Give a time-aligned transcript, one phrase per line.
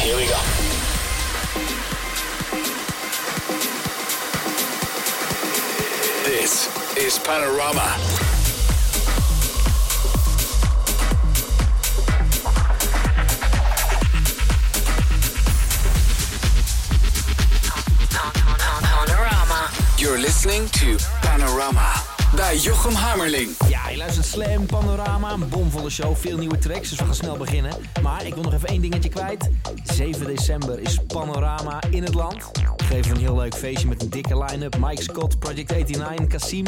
[0.00, 0.40] Here we go.
[6.24, 7.96] This is Panorama.
[18.82, 19.70] Panorama.
[19.98, 23.50] You're listening to Panorama bij Jochem Hammerling.
[23.68, 27.36] Ja, je luistert Slam Panorama, een bomvolle show, veel nieuwe tracks, dus we gaan snel
[27.36, 27.72] beginnen.
[28.02, 29.50] Maar ik wil nog even één dingetje kwijt.
[29.84, 32.50] 7 december is Panorama in het land.
[32.90, 34.76] Geven een heel leuk feestje met een dikke line-up.
[34.78, 36.66] Mike Scott, Project 89, Kasim.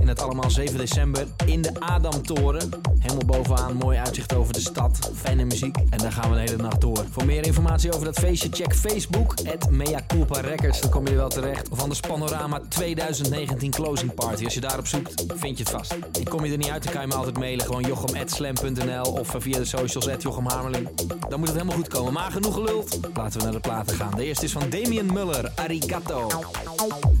[0.00, 2.70] En het allemaal 7 december in de Adamtoren.
[2.98, 5.76] Helemaal bovenaan, mooi uitzicht over de stad, fijne muziek.
[5.90, 7.04] En daar gaan we de hele nacht door.
[7.10, 10.80] Voor meer informatie over dat feestje, check Facebook, at Mea Culpa Records.
[10.80, 11.68] Dan kom je wel terecht.
[11.68, 14.44] Of anders Panorama 2019 Closing Party.
[14.44, 15.92] Als je daarop zoekt, vind je het vast.
[15.92, 17.66] En kom je er niet uit, dan kan je me altijd mailen.
[17.66, 20.22] Gewoon jochem.slam.nl of via de socials at.
[20.22, 22.12] Dan moet het helemaal goed komen.
[22.12, 22.98] Maar genoeg geluld.
[23.14, 24.12] Laten we naar de platen gaan.
[24.16, 27.19] De eerste is van Damien Muller, Arigato.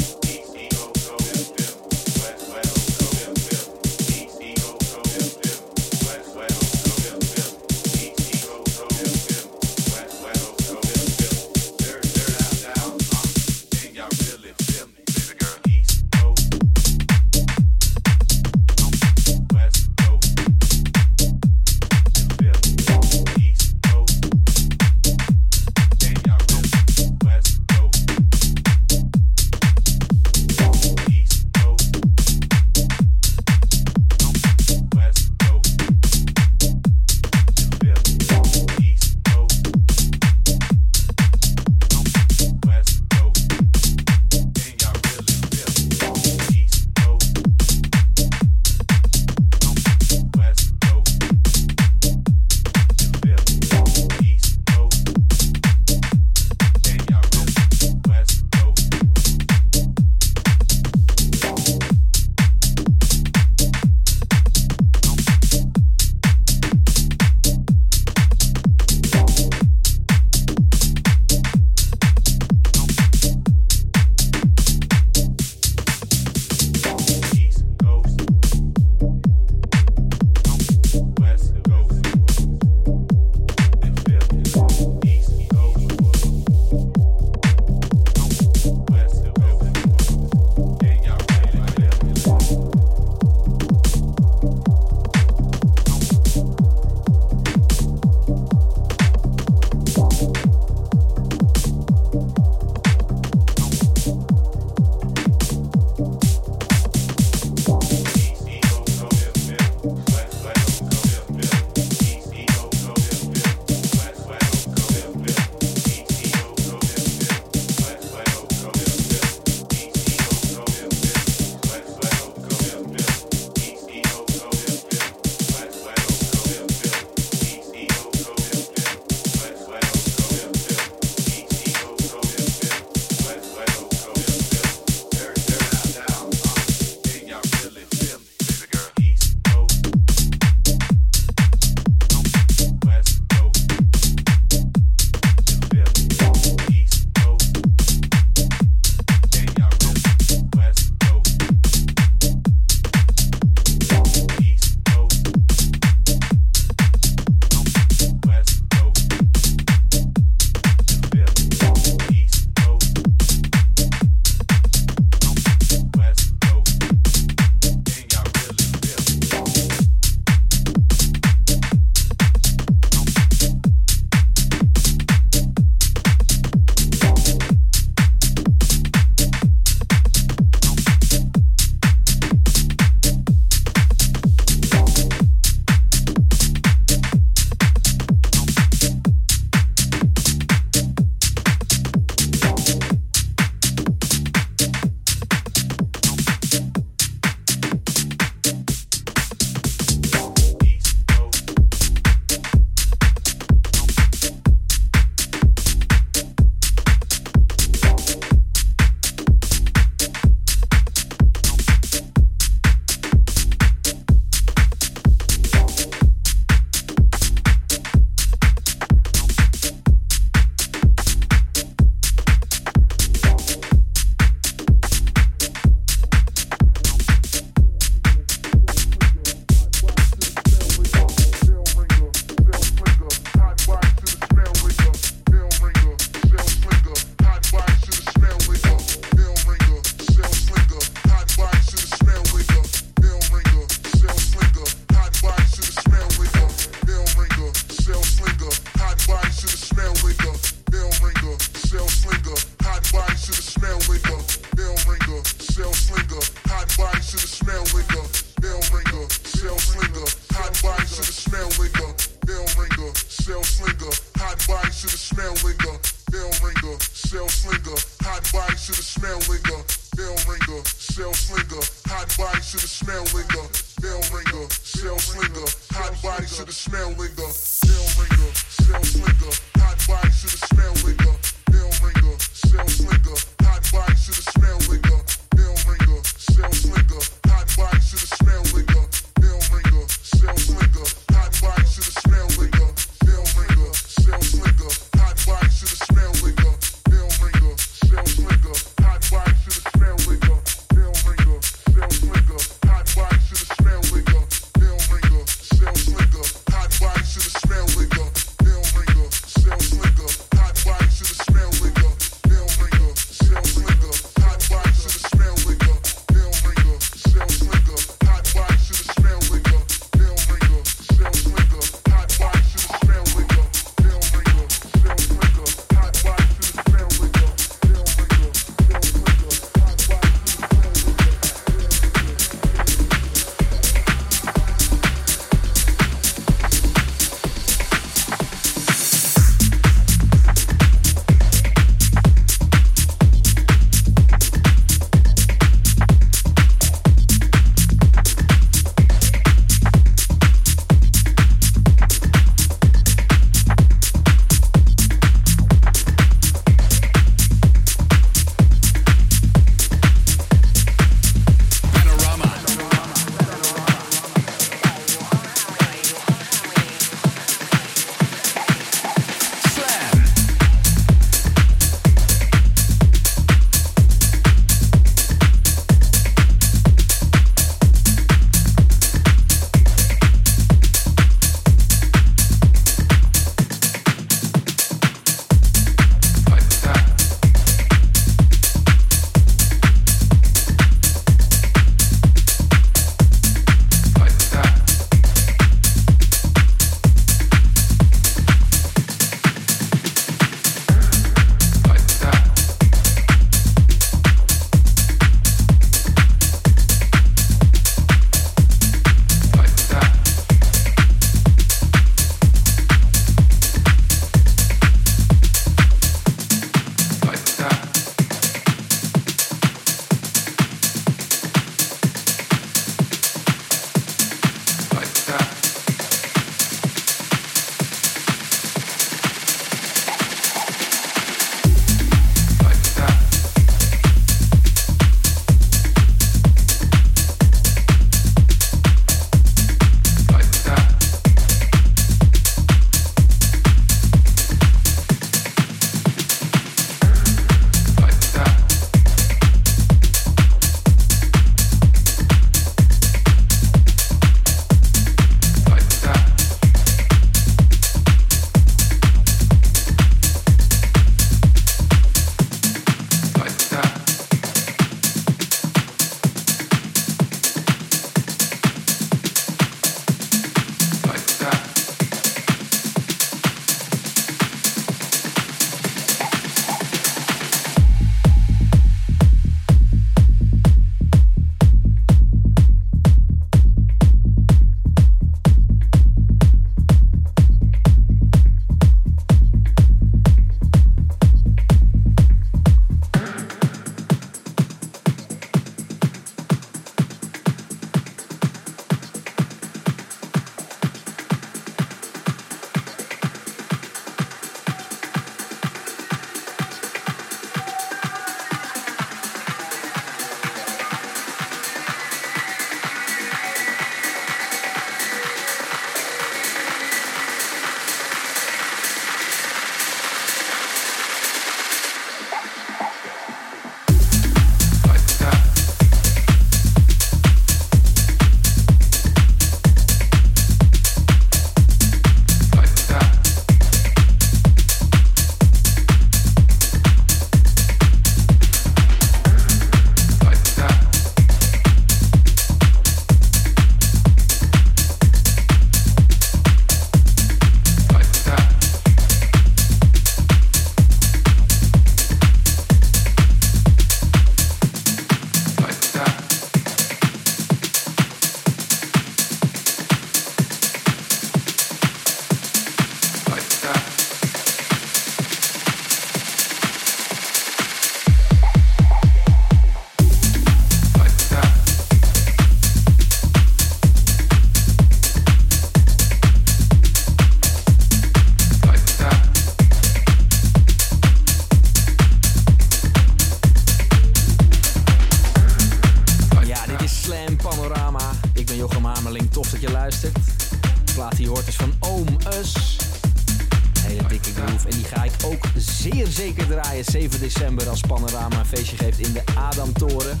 [596.90, 600.00] 7 december als Panorama een feestje geeft in de Adamtoren.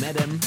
[0.00, 0.38] Hem.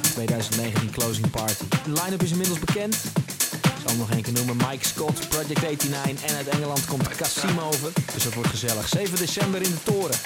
[0.00, 1.64] 2019 Closing Party.
[1.84, 2.94] De line-up is inmiddels bekend.
[2.94, 4.56] Ik zal hem nog één keer noemen.
[4.56, 7.92] Mike Scott, Project 89 en uit Engeland komt Cassim over.
[8.14, 8.88] Dus dat wordt gezellig.
[8.88, 10.16] 7 december in de toren.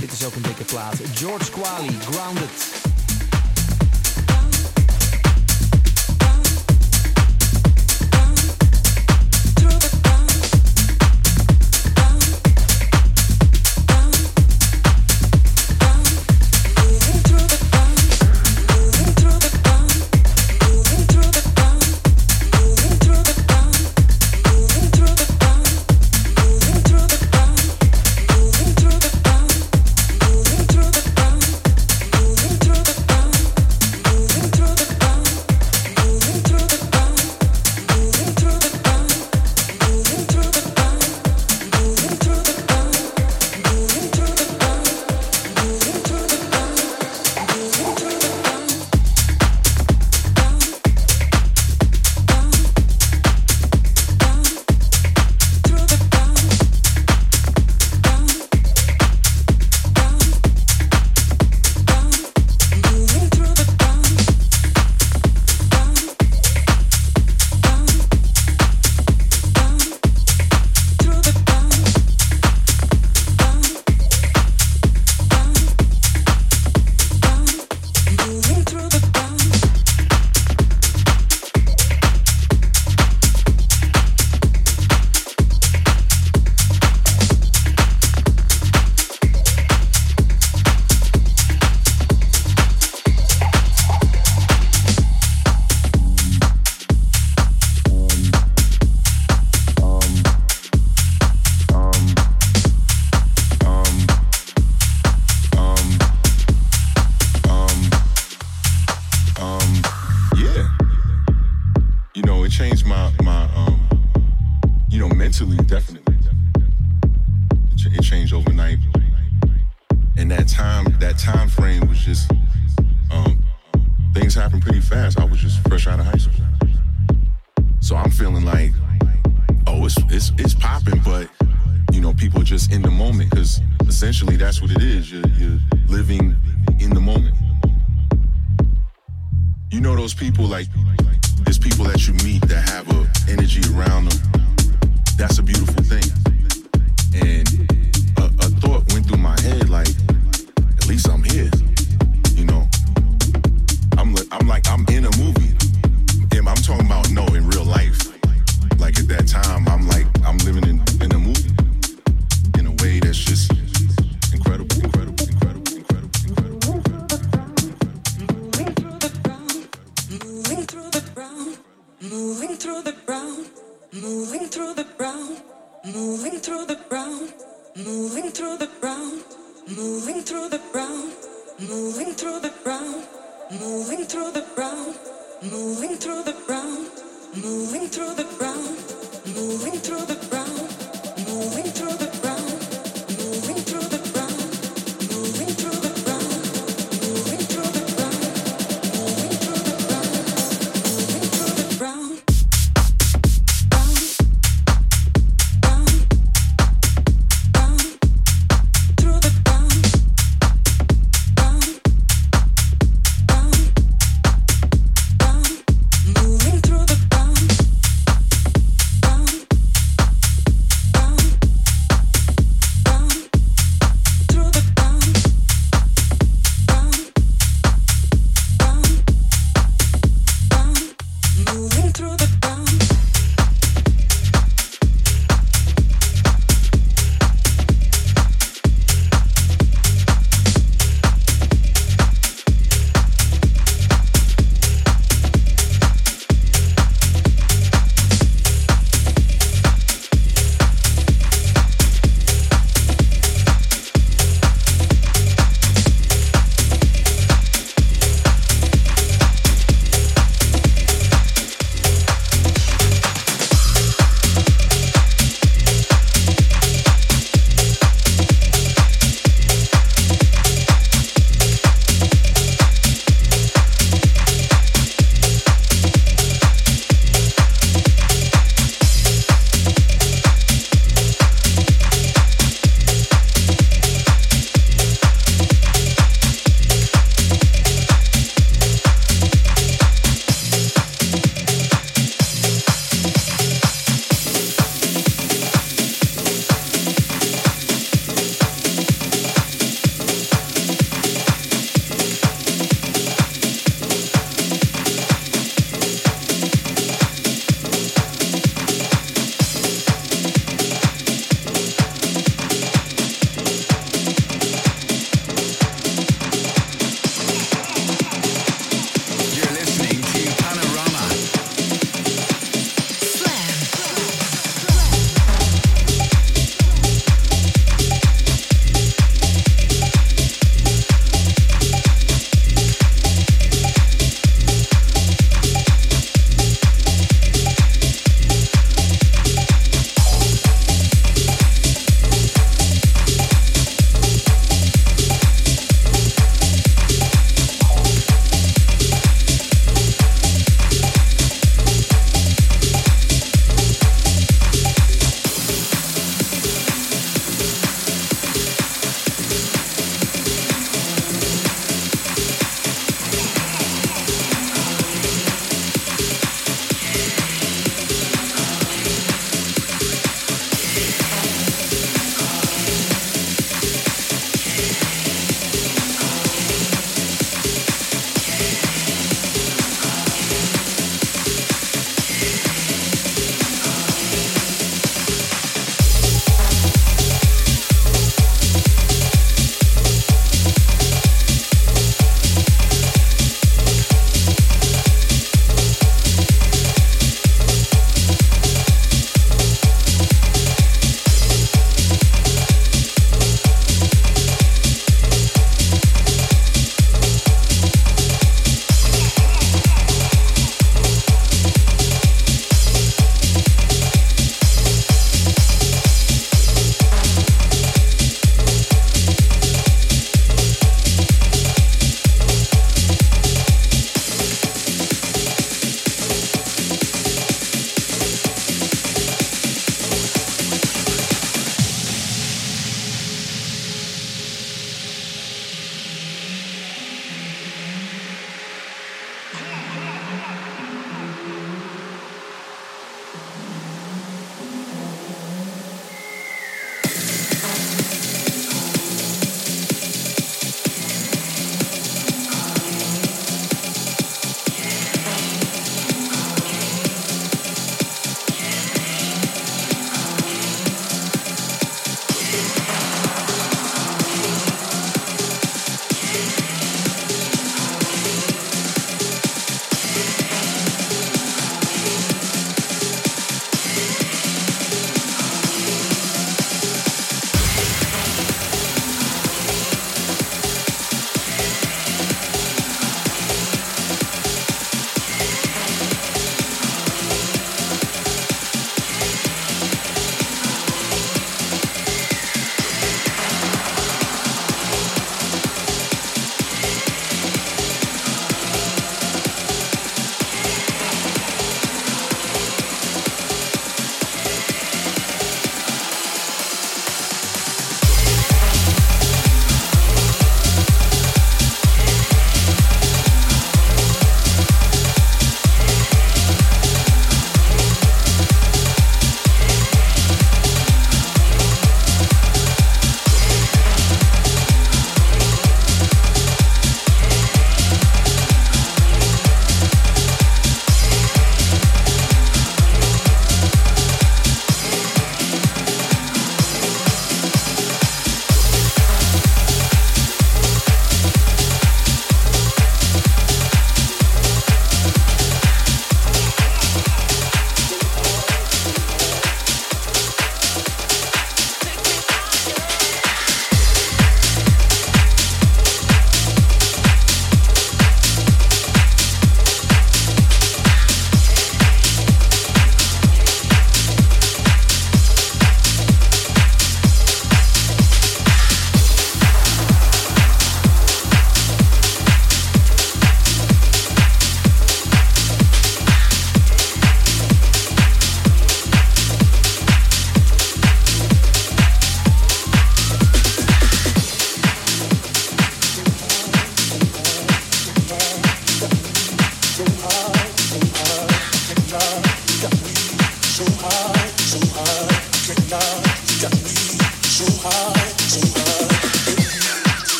[0.00, 0.94] Dit is ook een dikke plaat.
[1.14, 2.79] George Quali, Grounded.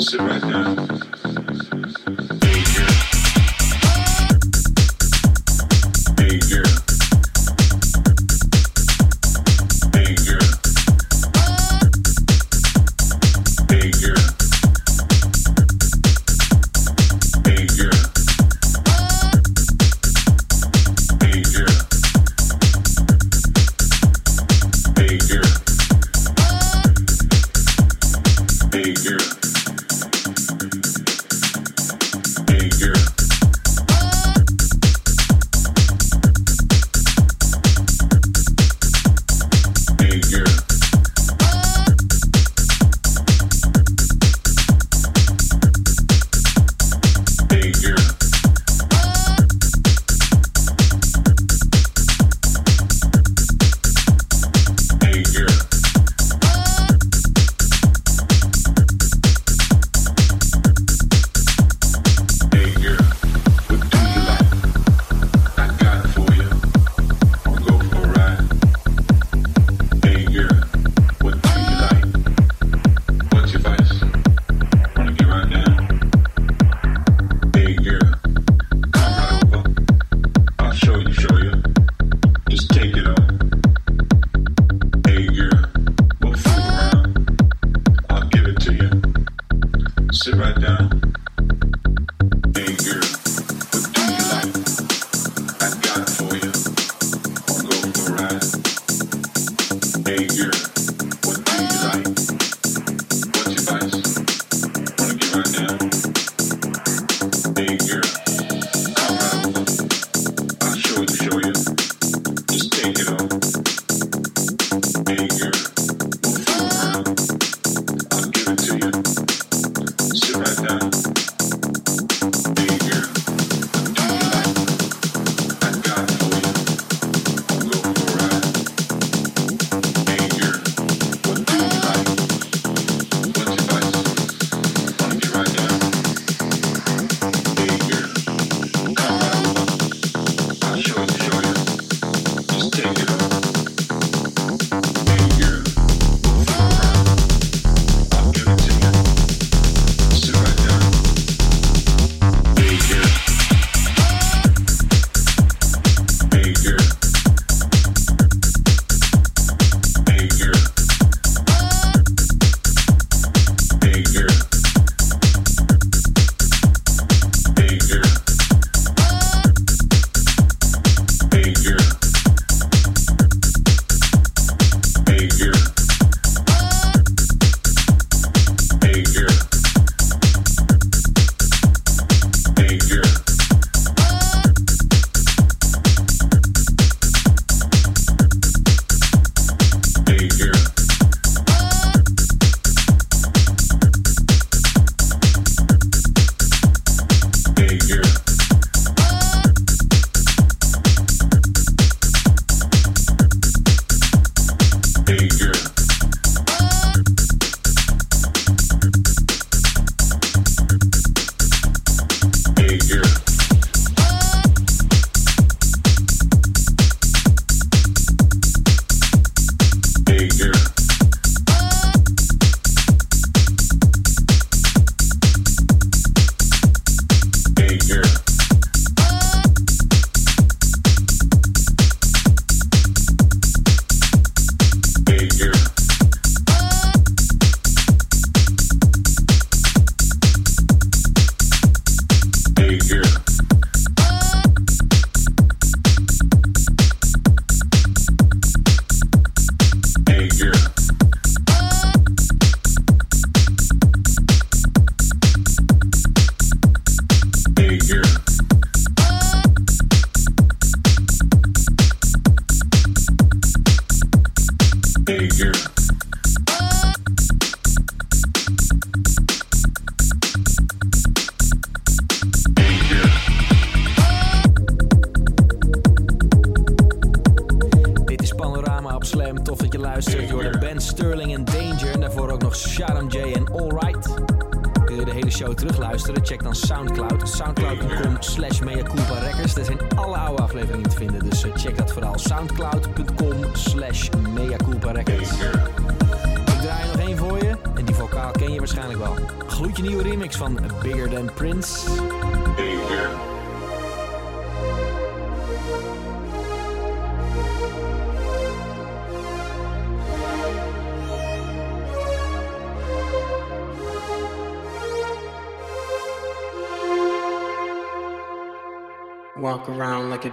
[0.00, 1.19] surrender.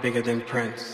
[0.00, 0.87] Bigger than Prince.